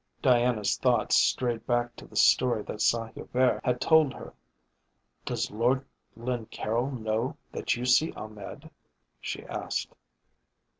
Diana's 0.19 0.77
thoughts 0.77 1.15
strayed 1.15 1.67
back 1.67 1.95
to 1.97 2.07
the 2.07 2.15
story 2.15 2.63
that 2.63 2.81
Saint 2.81 3.13
Hubert 3.13 3.61
had 3.63 3.79
told 3.79 4.13
her. 4.15 4.33
"Does 5.25 5.51
Lord 5.51 5.85
Glencaryll 6.17 6.89
know 6.89 7.37
that 7.51 7.75
you 7.75 7.85
see 7.85 8.11
Ahmed?" 8.13 8.71
she 9.19 9.45
asked. 9.45 9.93